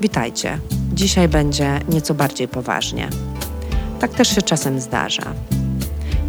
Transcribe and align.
Witajcie. 0.00 0.58
Dzisiaj 0.94 1.28
będzie 1.28 1.80
nieco 1.88 2.14
bardziej 2.14 2.48
poważnie. 2.48 3.08
Tak 4.00 4.14
też 4.14 4.34
się 4.34 4.42
czasem 4.42 4.80
zdarza. 4.80 5.32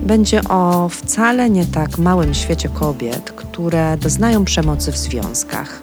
Będzie 0.04 0.44
o 0.44 0.90
wcale 0.90 1.50
nie 1.50 1.66
tak 1.66 1.98
małym 1.98 2.34
świecie 2.34 2.70
kobiet, 2.70 3.32
które 3.32 3.98
doznają 3.98 4.46
przemocy 4.46 4.92
w 4.92 4.98
związkach. 4.98 5.82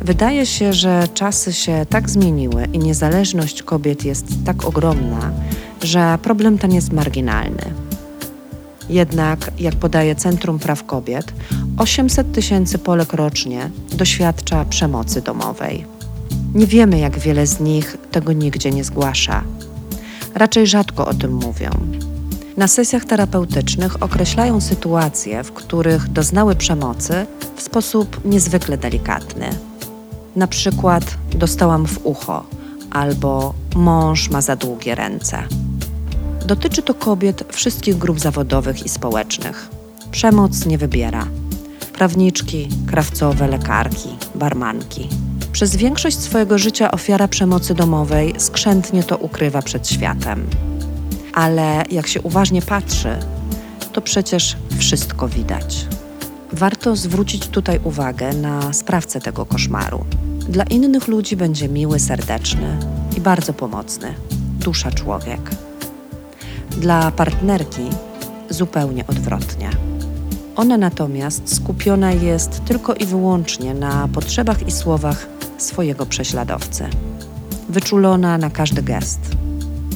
Wydaje 0.00 0.46
się, 0.46 0.72
że 0.72 1.08
czasy 1.14 1.52
się 1.52 1.86
tak 1.88 2.10
zmieniły 2.10 2.64
i 2.72 2.78
niezależność 2.78 3.62
kobiet 3.62 4.04
jest 4.04 4.26
tak 4.46 4.64
ogromna, 4.64 5.30
że 5.82 6.18
problem 6.22 6.58
ten 6.58 6.72
jest 6.72 6.92
marginalny. 6.92 7.74
Jednak, 8.88 9.50
jak 9.58 9.74
podaje 9.74 10.14
Centrum 10.14 10.58
Praw 10.58 10.84
Kobiet, 10.84 11.32
800 11.78 12.32
tysięcy 12.32 12.78
Polek 12.78 13.12
rocznie 13.12 13.70
doświadcza 13.92 14.64
przemocy 14.64 15.22
domowej. 15.22 15.99
Nie 16.54 16.66
wiemy, 16.66 16.98
jak 16.98 17.18
wiele 17.18 17.46
z 17.46 17.60
nich 17.60 17.96
tego 18.10 18.32
nigdzie 18.32 18.70
nie 18.70 18.84
zgłasza. 18.84 19.44
Raczej 20.34 20.66
rzadko 20.66 21.06
o 21.06 21.14
tym 21.14 21.34
mówią. 21.34 21.70
Na 22.56 22.68
sesjach 22.68 23.04
terapeutycznych 23.04 24.02
określają 24.02 24.60
sytuacje, 24.60 25.44
w 25.44 25.52
których 25.52 26.08
doznały 26.08 26.56
przemocy 26.56 27.26
w 27.56 27.62
sposób 27.62 28.20
niezwykle 28.24 28.78
delikatny. 28.78 29.50
Na 30.36 30.46
przykład 30.46 31.04
dostałam 31.34 31.86
w 31.86 32.06
ucho 32.06 32.44
albo 32.90 33.54
mąż 33.74 34.30
ma 34.30 34.40
za 34.40 34.56
długie 34.56 34.94
ręce. 34.94 35.42
Dotyczy 36.46 36.82
to 36.82 36.94
kobiet 36.94 37.44
wszystkich 37.52 37.98
grup 37.98 38.20
zawodowych 38.20 38.86
i 38.86 38.88
społecznych. 38.88 39.68
Przemoc 40.10 40.66
nie 40.66 40.78
wybiera. 40.78 41.26
Prawniczki, 41.92 42.68
krawcowe, 42.86 43.48
lekarki, 43.48 44.08
barmanki. 44.34 45.08
Przez 45.52 45.76
większość 45.76 46.18
swojego 46.18 46.58
życia 46.58 46.90
ofiara 46.90 47.28
przemocy 47.28 47.74
domowej 47.74 48.34
skrzętnie 48.38 49.02
to 49.02 49.16
ukrywa 49.16 49.62
przed 49.62 49.88
światem. 49.88 50.46
Ale 51.34 51.84
jak 51.90 52.06
się 52.06 52.22
uważnie 52.22 52.62
patrzy, 52.62 53.16
to 53.92 54.00
przecież 54.00 54.56
wszystko 54.78 55.28
widać. 55.28 55.86
Warto 56.52 56.96
zwrócić 56.96 57.48
tutaj 57.48 57.80
uwagę 57.84 58.32
na 58.34 58.72
sprawcę 58.72 59.20
tego 59.20 59.46
koszmaru. 59.46 60.04
Dla 60.48 60.64
innych 60.64 61.08
ludzi 61.08 61.36
będzie 61.36 61.68
miły, 61.68 62.00
serdeczny 62.00 62.78
i 63.16 63.20
bardzo 63.20 63.52
pomocny 63.52 64.14
dusza 64.60 64.90
człowiek. 64.90 65.40
Dla 66.70 67.10
partnerki 67.10 67.82
zupełnie 68.50 69.06
odwrotnie. 69.06 69.89
Ona 70.56 70.76
natomiast 70.76 71.54
skupiona 71.54 72.12
jest 72.12 72.64
tylko 72.64 72.94
i 72.94 73.06
wyłącznie 73.06 73.74
na 73.74 74.08
potrzebach 74.08 74.68
i 74.68 74.70
słowach 74.70 75.26
swojego 75.58 76.06
prześladowcy. 76.06 76.84
Wyczulona 77.68 78.38
na 78.38 78.50
każdy 78.50 78.82
gest. 78.82 79.20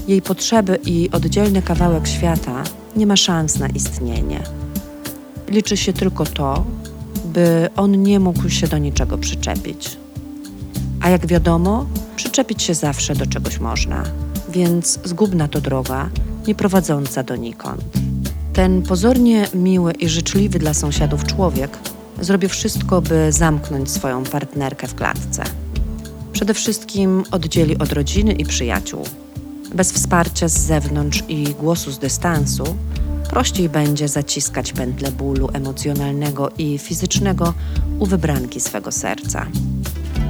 Jej 0.09 0.23
potrzeby 0.23 0.79
i 0.85 1.11
oddzielny 1.13 1.63
kawałek 1.63 2.09
świata 2.09 2.63
nie 2.97 3.07
ma 3.07 3.17
szans 3.17 3.59
na 3.59 3.69
istnienie. 3.69 4.43
Liczy 5.49 5.77
się 5.77 5.93
tylko 5.93 6.25
to, 6.27 6.65
by 7.25 7.69
on 7.77 8.03
nie 8.03 8.21
mógł 8.21 8.49
się 8.49 8.69
do 8.69 8.79
niczego 8.79 9.19
przyczepić. 9.19 9.97
A 11.01 11.11
jak 11.11 11.27
wiadomo, 11.27 11.87
przyczepić 12.17 12.63
się 12.63 12.75
zawsze 12.75 13.15
do 13.15 13.27
czegoś 13.27 13.61
można, 13.61 14.05
więc 14.49 14.99
zgubna 15.05 15.49
to 15.49 15.61
droga, 15.61 16.09
nie 16.47 16.55
prowadząca 16.55 17.23
donikąd. 17.23 18.04
Ten 18.55 18.83
pozornie 18.83 19.49
miły 19.55 19.93
i 19.93 20.09
życzliwy 20.09 20.59
dla 20.59 20.75
sąsiadów 20.75 21.25
człowiek 21.25 21.79
zrobi 22.21 22.49
wszystko, 22.49 23.03
by 23.03 23.33
zamknąć 23.33 23.91
swoją 23.91 24.25
partnerkę 24.25 24.87
w 24.87 24.95
klatce. 24.95 25.45
Przede 26.33 26.55
wszystkim 26.55 27.25
oddzieli 27.31 27.79
od 27.79 27.93
rodziny 27.93 28.33
i 28.33 28.45
przyjaciół. 28.45 29.05
Bez 29.75 29.93
wsparcia 29.93 30.49
z 30.49 30.59
zewnątrz 30.59 31.23
i 31.29 31.45
głosu 31.45 31.91
z 31.93 31.99
dystansu 31.99 32.65
prościej 33.31 33.69
będzie 33.69 34.09
zaciskać 34.09 34.73
pętle 34.73 35.13
bólu 35.13 35.49
emocjonalnego 35.53 36.51
i 36.59 36.79
fizycznego 36.79 37.55
u 37.99 38.07
wybranki 38.07 38.61
swego 38.61 38.93
serca. 38.93 39.47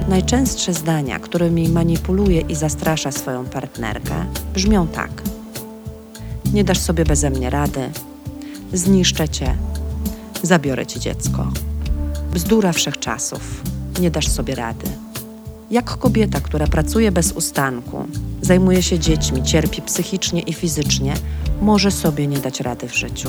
Najczęstsze 0.09 0.75
zdania, 0.75 1.19
którymi 1.19 1.69
manipuluje 1.69 2.41
i 2.41 2.55
zastrasza 2.55 3.13
swoją 3.13 3.45
partnerkę, 3.45 4.27
brzmią 4.55 4.87
tak: 4.87 5.11
Nie 6.53 6.65
dasz 6.65 6.79
sobie 6.79 7.05
beze 7.05 7.31
mnie 7.31 7.51
rady, 7.51 7.91
zniszczę 8.75 9.29
cię, 9.29 9.57
zabiorę 10.43 10.87
ci 10.87 11.01
dziecko. 11.01 11.51
Bzdura 12.35 12.73
wszechczasów, 12.73 13.63
nie 14.01 14.11
dasz 14.11 14.29
sobie 14.29 14.55
rady. 14.55 14.87
Jak 15.71 15.99
kobieta, 15.99 16.41
która 16.41 16.67
pracuje 16.67 17.13
bez 17.13 17.33
ustanku, 17.33 18.07
zajmuje 18.43 18.83
się 18.83 18.99
dziećmi, 18.99 19.43
cierpi 19.43 19.83
psychicznie 19.83 20.41
i 20.41 20.53
fizycznie, 20.53 21.15
może 21.61 21.91
sobie 21.91 22.27
nie 22.27 22.39
dać 22.39 22.61
rady 22.61 22.89
w 22.89 22.97
życiu. 22.97 23.29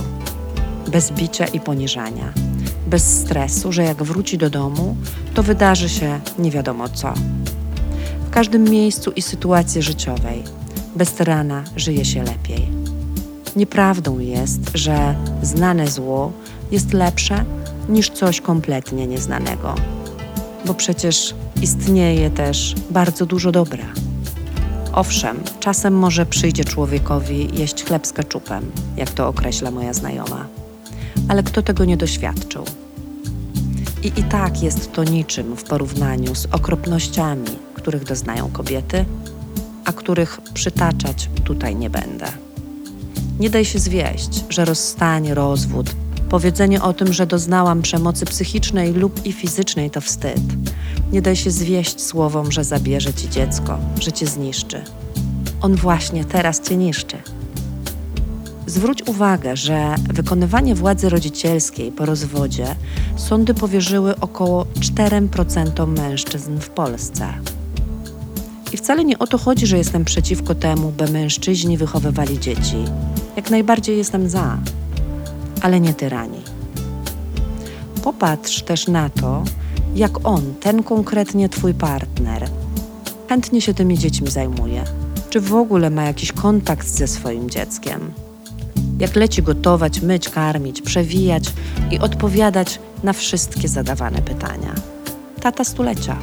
Bez 0.87 1.11
bicia 1.11 1.45
i 1.45 1.59
poniżania, 1.59 2.33
bez 2.87 3.19
stresu, 3.19 3.71
że 3.71 3.83
jak 3.83 4.03
wróci 4.03 4.37
do 4.37 4.49
domu, 4.49 4.95
to 5.33 5.43
wydarzy 5.43 5.89
się 5.89 6.19
nie 6.39 6.51
wiadomo 6.51 6.89
co. 6.89 7.13
W 8.27 8.29
każdym 8.29 8.63
miejscu 8.63 9.11
i 9.11 9.21
sytuacji 9.21 9.81
życiowej, 9.81 10.43
bez 10.95 11.19
rana 11.19 11.63
żyje 11.75 12.05
się 12.05 12.23
lepiej. 12.23 12.84
Nieprawdą 13.55 14.19
jest, 14.19 14.59
że 14.73 15.15
znane 15.41 15.87
zło 15.87 16.31
jest 16.71 16.93
lepsze 16.93 17.45
niż 17.89 18.09
coś 18.09 18.41
kompletnie 18.41 19.07
nieznanego, 19.07 19.75
bo 20.65 20.73
przecież 20.73 21.35
istnieje 21.61 22.29
też 22.29 22.75
bardzo 22.89 23.25
dużo 23.25 23.51
dobra. 23.51 23.85
Owszem, 24.93 25.39
czasem 25.59 25.97
może 25.97 26.25
przyjdzie 26.25 26.63
człowiekowi 26.63 27.49
jeść 27.59 27.83
chleb 27.83 28.07
z 28.07 28.13
keczupem, 28.13 28.71
jak 28.97 29.09
to 29.09 29.27
określa 29.27 29.71
moja 29.71 29.93
znajoma, 29.93 30.47
ale 31.27 31.43
kto 31.43 31.61
tego 31.61 31.85
nie 31.85 31.97
doświadczył? 31.97 32.63
I 34.03 34.07
i 34.07 34.23
tak 34.23 34.63
jest 34.63 34.91
to 34.91 35.03
niczym 35.03 35.57
w 35.57 35.63
porównaniu 35.63 36.35
z 36.35 36.45
okropnościami, 36.45 37.49
których 37.73 38.03
doznają 38.03 38.49
kobiety, 38.51 39.05
a 39.85 39.93
których 39.93 40.41
przytaczać 40.53 41.29
tutaj 41.43 41.75
nie 41.75 41.89
będę. 41.89 42.44
Nie 43.39 43.49
daj 43.49 43.65
się 43.65 43.79
zwieść, 43.79 44.43
że 44.49 44.65
rozstanie, 44.65 45.33
rozwód, 45.33 45.95
powiedzenie 46.29 46.81
o 46.81 46.93
tym, 46.93 47.13
że 47.13 47.27
doznałam 47.27 47.81
przemocy 47.81 48.25
psychicznej 48.25 48.93
lub 48.93 49.25
i 49.25 49.31
fizycznej 49.31 49.91
to 49.91 50.01
wstyd. 50.01 50.41
Nie 51.11 51.21
daj 51.21 51.35
się 51.35 51.51
zwieść 51.51 52.01
słowom, 52.01 52.51
że 52.51 52.63
zabierze 52.63 53.13
ci 53.13 53.29
dziecko, 53.29 53.77
że 53.99 54.11
cię 54.11 54.27
zniszczy. 54.27 54.83
On 55.61 55.75
właśnie 55.75 56.25
teraz 56.25 56.61
cię 56.61 56.75
niszczy. 56.77 57.17
Zwróć 58.67 59.07
uwagę, 59.07 59.57
że 59.57 59.95
wykonywanie 60.13 60.75
władzy 60.75 61.09
rodzicielskiej 61.09 61.91
po 61.91 62.05
rozwodzie 62.05 62.75
sądy 63.15 63.53
powierzyły 63.53 64.19
około 64.19 64.65
4% 64.79 65.87
mężczyzn 65.87 66.57
w 66.59 66.69
Polsce. 66.69 67.33
I 68.75 68.77
wcale 68.77 69.05
nie 69.05 69.19
o 69.19 69.27
to 69.27 69.37
chodzi, 69.37 69.67
że 69.67 69.77
jestem 69.77 70.05
przeciwko 70.05 70.55
temu, 70.55 70.91
by 70.91 71.11
mężczyźni 71.11 71.77
wychowywali 71.77 72.39
dzieci. 72.39 72.77
Jak 73.35 73.49
najbardziej 73.49 73.97
jestem 73.97 74.29
za, 74.29 74.57
ale 75.61 75.79
nie 75.79 75.93
tyrani. 75.93 76.37
Popatrz 78.03 78.61
też 78.61 78.87
na 78.87 79.09
to, 79.09 79.43
jak 79.95 80.27
on, 80.27 80.53
ten 80.59 80.83
konkretnie 80.83 81.49
twój 81.49 81.73
partner, 81.73 82.49
chętnie 83.29 83.61
się 83.61 83.73
tymi 83.73 83.97
dziećmi 83.97 84.31
zajmuje. 84.31 84.83
Czy 85.29 85.39
w 85.39 85.55
ogóle 85.55 85.89
ma 85.89 86.03
jakiś 86.03 86.31
kontakt 86.31 86.87
ze 86.87 87.07
swoim 87.07 87.49
dzieckiem? 87.49 88.11
Jak 88.99 89.15
leci 89.15 89.43
gotować, 89.43 90.01
myć, 90.01 90.29
karmić, 90.29 90.81
przewijać 90.81 91.43
i 91.91 91.99
odpowiadać 91.99 92.79
na 93.03 93.13
wszystkie 93.13 93.67
zadawane 93.67 94.21
pytania. 94.21 94.73
Tata 95.41 95.63
stulecia. 95.63 96.17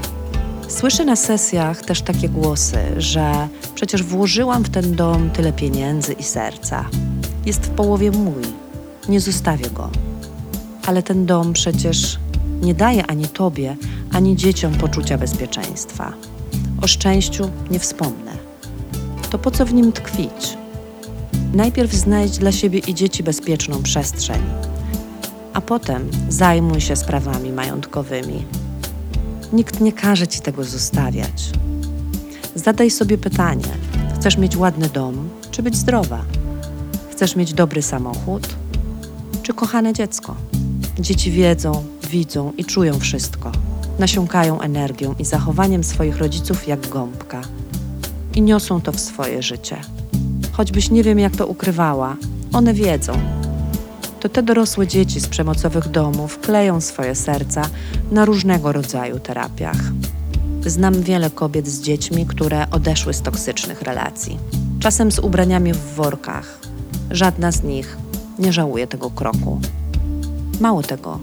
Słyszę 0.73 1.05
na 1.05 1.17
sesjach 1.17 1.81
też 1.81 2.03
takie 2.03 2.29
głosy, 2.29 2.79
że 2.97 3.49
przecież 3.75 4.03
włożyłam 4.03 4.63
w 4.65 4.71
ten 4.71 4.97
dom 4.97 5.31
tyle 5.31 5.53
pieniędzy 5.53 6.13
i 6.13 6.23
serca. 6.23 6.85
Jest 7.47 7.67
w 7.67 7.69
połowie 7.71 8.11
mój. 8.11 8.43
Nie 9.09 9.21
zostawię 9.21 9.71
go. 9.71 9.91
Ale 10.87 11.03
ten 11.03 11.27
dom 11.27 11.53
przecież 11.53 12.19
nie 12.63 12.75
daje 12.75 13.07
ani 13.07 13.29
tobie, 13.29 13.77
ani 14.13 14.37
dzieciom 14.37 14.75
poczucia 14.75 15.19
bezpieczeństwa. 15.19 16.13
O 16.83 16.87
szczęściu 16.87 17.51
nie 17.71 17.79
wspomnę. 17.79 18.33
To 19.31 19.39
po 19.39 19.51
co 19.51 19.67
w 19.67 19.75
nim 19.75 19.93
tkwić? 19.93 20.59
Najpierw 21.55 21.93
znajdź 21.93 22.39
dla 22.39 22.53
siebie 22.53 22.79
i 22.79 22.95
dzieci 22.95 23.23
bezpieczną 23.23 23.83
przestrzeń, 23.83 24.43
a 25.53 25.61
potem 25.61 26.11
zajmuj 26.29 26.81
się 26.81 26.97
sprawami 26.97 27.53
majątkowymi. 27.53 28.45
Nikt 29.53 29.81
nie 29.81 29.93
każe 29.93 30.27
ci 30.27 30.41
tego 30.41 30.65
zostawiać. 30.65 31.51
Zadaj 32.55 32.91
sobie 32.91 33.19
pytanie: 33.19 33.65
chcesz 34.15 34.39
mieć 34.39 34.57
ładny 34.57 34.89
dom, 34.89 35.29
czy 35.51 35.63
być 35.63 35.77
zdrowa? 35.77 36.25
Chcesz 37.11 37.37
mieć 37.37 37.55
dobry 37.55 37.83
samochód, 37.83 38.49
czy 39.43 39.55
kochane 39.55 39.93
dziecko? 39.93 40.35
Dzieci 40.99 41.31
wiedzą, 41.31 41.85
widzą 42.11 42.53
i 42.57 42.65
czują 42.65 42.99
wszystko. 42.99 43.53
nasiąkają 43.99 44.61
energią 44.61 45.15
i 45.19 45.25
zachowaniem 45.25 45.85
swoich 45.85 46.19
rodziców 46.19 46.69
jak 46.69 46.89
gąbka 46.89 47.43
i 48.35 48.43
niosą 48.43 48.81
to 48.81 48.93
w 48.93 49.01
swoje 49.01 49.43
życie. 49.43 49.77
Choćbyś 50.53 50.91
nie 50.91 51.03
wiem, 51.03 51.19
jak 51.19 51.37
to 51.37 51.47
ukrywała, 51.47 52.17
one 52.53 52.75
wiedzą. 52.75 53.13
To 54.21 54.29
te 54.29 54.43
dorosłe 54.43 54.87
dzieci 54.87 55.21
z 55.21 55.29
przemocowych 55.29 55.89
domów 55.89 56.39
kleją 56.41 56.81
swoje 56.81 57.15
serca 57.15 57.63
na 58.13 58.25
różnego 58.25 58.73
rodzaju 58.73 59.19
terapiach. 59.19 59.77
Znam 60.67 61.03
wiele 61.03 61.31
kobiet 61.31 61.69
z 61.69 61.81
dziećmi, 61.81 62.27
które 62.27 62.71
odeszły 62.71 63.15
z 63.15 63.23
toksycznych 63.23 63.83
relacji. 63.83 64.39
Czasem 64.81 65.13
z 65.13 65.19
ubraniami 65.19 65.73
w 65.73 65.95
workach. 65.95 66.59
Żadna 67.11 67.53
z 67.53 67.63
nich 67.63 67.97
nie 68.39 68.53
żałuje 68.53 68.87
tego 68.87 69.11
kroku. 69.11 69.61
Mało 70.61 70.83
tego, 70.83 71.19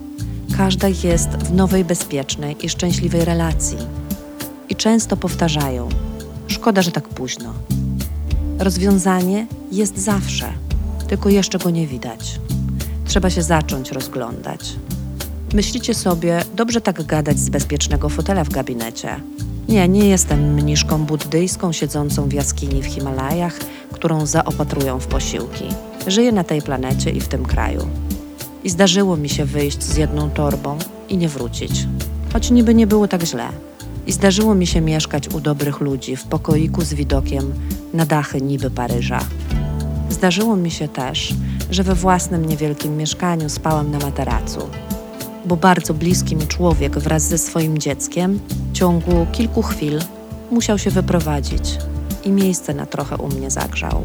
każda 0.57 0.87
jest 0.87 1.29
w 1.29 1.53
nowej, 1.53 1.85
bezpiecznej 1.85 2.65
i 2.65 2.69
szczęśliwej 2.69 3.25
relacji. 3.25 3.77
I 4.69 4.75
często 4.75 5.17
powtarzają: 5.17 5.89
Szkoda, 6.47 6.81
że 6.81 6.91
tak 6.91 7.09
późno. 7.09 7.53
Rozwiązanie 8.59 9.47
jest 9.71 9.97
zawsze, 9.97 10.53
tylko 11.07 11.29
jeszcze 11.29 11.59
go 11.59 11.69
nie 11.69 11.87
widać. 11.87 12.39
Trzeba 13.05 13.29
się 13.29 13.41
zacząć 13.41 13.91
rozglądać. 13.91 14.75
Myślicie 15.53 15.93
sobie, 15.93 16.43
dobrze 16.55 16.81
tak 16.81 17.03
gadać 17.03 17.39
z 17.39 17.49
bezpiecznego 17.49 18.09
fotela 18.09 18.43
w 18.43 18.49
gabinecie. 18.49 19.15
Nie, 19.69 19.87
nie 19.87 20.07
jestem 20.07 20.53
mniszką 20.53 21.05
buddyjską 21.05 21.71
siedzącą 21.71 22.29
w 22.29 22.33
jaskini 22.33 22.81
w 22.81 22.85
Himalajach, 22.85 23.59
którą 23.91 24.25
zaopatrują 24.25 24.99
w 24.99 25.07
posiłki. 25.07 25.63
Żyję 26.07 26.31
na 26.31 26.43
tej 26.43 26.61
planecie 26.61 27.09
i 27.09 27.21
w 27.21 27.27
tym 27.27 27.45
kraju. 27.45 27.87
I 28.63 28.69
zdarzyło 28.69 29.17
mi 29.17 29.29
się 29.29 29.45
wyjść 29.45 29.83
z 29.83 29.97
jedną 29.97 30.29
torbą 30.29 30.77
i 31.09 31.17
nie 31.17 31.29
wrócić. 31.29 31.87
Choć 32.33 32.51
niby 32.51 32.75
nie 32.75 32.87
było 32.87 33.07
tak 33.07 33.23
źle. 33.23 33.47
I 34.07 34.11
zdarzyło 34.11 34.55
mi 34.55 34.67
się 34.67 34.81
mieszkać 34.81 35.27
u 35.27 35.39
dobrych 35.39 35.79
ludzi 35.79 36.15
w 36.15 36.23
pokoiku 36.23 36.81
z 36.81 36.93
widokiem 36.93 37.53
na 37.93 38.05
dachy 38.05 38.41
niby 38.41 38.71
Paryża. 38.71 39.19
Zdarzyło 40.09 40.55
mi 40.55 40.71
się 40.71 40.87
też, 40.87 41.33
że 41.71 41.83
we 41.83 41.95
własnym 41.95 42.45
niewielkim 42.45 42.97
mieszkaniu 42.97 43.49
spałam 43.49 43.91
na 43.91 43.99
materacu, 43.99 44.59
bo 45.49 45.57
bardzo 45.57 45.93
bliski 45.93 46.35
mi 46.35 46.47
człowiek 46.47 46.99
wraz 46.99 47.23
ze 47.23 47.37
swoim 47.37 47.77
dzieckiem 47.77 48.39
w 48.49 48.73
ciągu 48.73 49.25
kilku 49.31 49.61
chwil 49.61 49.99
musiał 50.51 50.77
się 50.77 50.91
wyprowadzić 50.91 51.77
i 52.23 52.31
miejsce 52.31 52.73
na 52.73 52.85
trochę 52.85 53.17
u 53.17 53.27
mnie 53.27 53.51
zagrzał. 53.51 54.03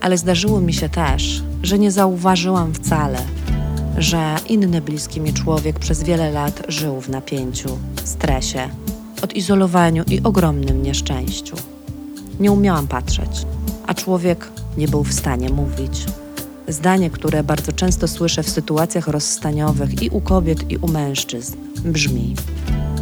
Ale 0.00 0.18
zdarzyło 0.18 0.60
mi 0.60 0.74
się 0.74 0.88
też, 0.88 1.42
że 1.62 1.78
nie 1.78 1.90
zauważyłam 1.90 2.74
wcale, 2.74 3.18
że 3.98 4.36
inny 4.48 4.80
bliski 4.80 5.20
mi 5.20 5.32
człowiek 5.32 5.78
przez 5.78 6.02
wiele 6.02 6.30
lat 6.30 6.62
żył 6.68 7.00
w 7.00 7.08
napięciu, 7.08 7.78
stresie, 8.04 8.68
odizolowaniu 9.22 10.04
i 10.10 10.20
ogromnym 10.22 10.82
nieszczęściu. 10.82 11.56
Nie 12.40 12.52
umiałam 12.52 12.86
patrzeć, 12.86 13.46
a 13.86 13.94
człowiek 13.94 14.48
nie 14.76 14.88
był 14.88 15.04
w 15.04 15.12
stanie 15.12 15.50
mówić. 15.50 16.06
Zdanie, 16.68 17.10
które 17.10 17.44
bardzo 17.44 17.72
często 17.72 18.08
słyszę 18.08 18.42
w 18.42 18.48
sytuacjach 18.48 19.08
rozstaniowych 19.08 20.02
i 20.02 20.10
u 20.10 20.20
kobiet, 20.20 20.70
i 20.70 20.76
u 20.76 20.88
mężczyzn, 20.88 21.56
brzmi: 21.84 22.34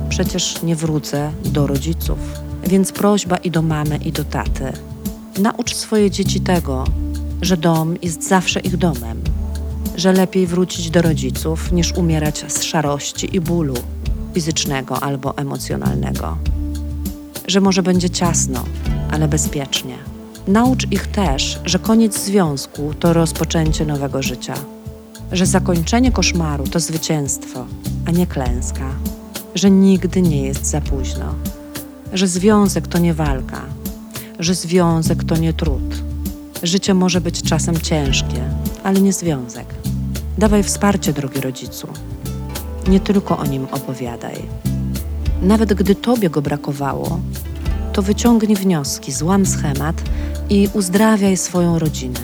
Przecież 0.08 0.62
nie 0.62 0.76
wrócę 0.76 1.32
do 1.44 1.66
rodziców. 1.66 2.18
Więc 2.66 2.92
prośba 2.92 3.36
i 3.36 3.50
do 3.50 3.62
mamy, 3.62 3.96
i 3.96 4.12
do 4.12 4.24
taty. 4.24 4.72
Naucz 5.38 5.74
swoje 5.74 6.10
dzieci 6.10 6.40
tego, 6.40 6.84
że 7.42 7.56
dom 7.56 7.94
jest 8.02 8.28
zawsze 8.28 8.60
ich 8.60 8.76
domem, 8.76 9.22
że 9.96 10.12
lepiej 10.12 10.46
wrócić 10.46 10.90
do 10.90 11.02
rodziców 11.02 11.72
niż 11.72 11.92
umierać 11.92 12.44
z 12.48 12.62
szarości 12.62 13.36
i 13.36 13.40
bólu 13.40 13.74
fizycznego 14.34 15.02
albo 15.02 15.36
emocjonalnego, 15.36 16.38
że 17.46 17.60
może 17.60 17.82
będzie 17.82 18.10
ciasno, 18.10 18.64
ale 19.10 19.28
bezpiecznie. 19.28 20.13
Naucz 20.48 20.92
ich 20.92 21.06
też, 21.06 21.60
że 21.64 21.78
koniec 21.78 22.24
związku 22.24 22.94
to 22.94 23.12
rozpoczęcie 23.12 23.86
nowego 23.86 24.22
życia, 24.22 24.54
że 25.32 25.46
zakończenie 25.46 26.12
koszmaru 26.12 26.66
to 26.66 26.80
zwycięstwo, 26.80 27.66
a 28.06 28.10
nie 28.10 28.26
klęska, 28.26 28.90
że 29.54 29.70
nigdy 29.70 30.22
nie 30.22 30.42
jest 30.42 30.66
za 30.66 30.80
późno, 30.80 31.34
że 32.12 32.28
związek 32.28 32.88
to 32.88 32.98
nie 32.98 33.14
walka, 33.14 33.60
że 34.38 34.54
związek 34.54 35.24
to 35.24 35.36
nie 35.36 35.52
trud. 35.52 36.02
Życie 36.62 36.94
może 36.94 37.20
być 37.20 37.42
czasem 37.42 37.80
ciężkie, 37.80 38.44
ale 38.82 39.00
nie 39.00 39.12
związek. 39.12 39.66
Dawaj 40.38 40.62
wsparcie, 40.62 41.12
drogi 41.12 41.40
rodzicu. 41.40 41.88
Nie 42.88 43.00
tylko 43.00 43.38
o 43.38 43.46
nim 43.46 43.66
opowiadaj. 43.72 44.36
Nawet 45.42 45.74
gdy 45.74 45.94
tobie 45.94 46.30
go 46.30 46.42
brakowało, 46.42 47.20
to 47.94 48.02
wyciągnij 48.02 48.56
wnioski, 48.56 49.12
złam 49.12 49.46
schemat 49.46 50.02
i 50.50 50.68
uzdrawiaj 50.72 51.36
swoją 51.36 51.78
rodzinę. 51.78 52.20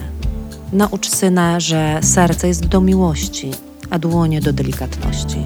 Naucz 0.73 1.09
syna, 1.09 1.59
że 1.59 1.99
serce 2.03 2.47
jest 2.47 2.65
do 2.65 2.81
miłości, 2.81 3.51
a 3.89 3.99
dłonie 3.99 4.41
do 4.41 4.53
delikatności. 4.53 5.37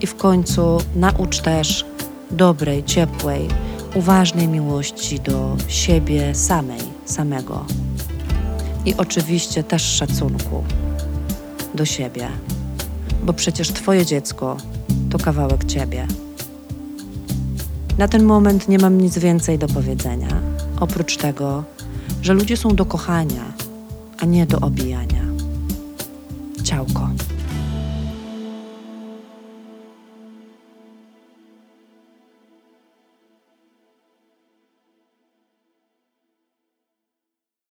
I 0.00 0.06
w 0.06 0.16
końcu 0.16 0.78
naucz 0.96 1.38
też 1.40 1.84
dobrej, 2.30 2.84
ciepłej, 2.84 3.48
uważnej 3.94 4.48
miłości 4.48 5.20
do 5.20 5.56
siebie 5.68 6.34
samej, 6.34 6.80
samego. 7.04 7.64
I 8.84 8.94
oczywiście 8.94 9.62
też 9.62 9.82
szacunku 9.82 10.64
do 11.74 11.84
siebie, 11.84 12.28
bo 13.22 13.32
przecież 13.32 13.68
Twoje 13.68 14.06
dziecko 14.06 14.56
to 15.10 15.18
kawałek 15.18 15.64
Ciebie. 15.64 16.06
Na 17.98 18.08
ten 18.08 18.24
moment 18.24 18.68
nie 18.68 18.78
mam 18.78 19.00
nic 19.00 19.18
więcej 19.18 19.58
do 19.58 19.68
powiedzenia, 19.68 20.28
oprócz 20.80 21.16
tego, 21.16 21.64
że 22.22 22.34
ludzie 22.34 22.56
są 22.56 22.74
do 22.74 22.86
kochania, 22.86 23.44
a 24.18 24.24
nie 24.24 24.46
do 24.46 24.60
obijania. 24.60 25.22
Ciałko. 26.64 27.08